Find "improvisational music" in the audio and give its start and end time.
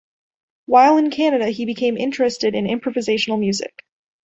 2.65-3.85